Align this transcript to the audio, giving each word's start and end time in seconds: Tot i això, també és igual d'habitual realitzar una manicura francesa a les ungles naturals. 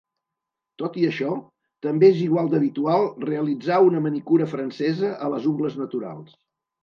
Tot 0.81 0.95
i 1.01 1.03
això, 1.09 1.33
també 1.87 2.07
és 2.13 2.21
igual 2.27 2.47
d'habitual 2.53 3.05
realitzar 3.31 3.77
una 3.89 4.01
manicura 4.07 4.47
francesa 4.55 5.11
a 5.27 5.33
les 5.35 5.47
ungles 5.53 5.77
naturals. 5.85 6.35